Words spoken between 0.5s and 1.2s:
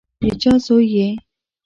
زوی یې؟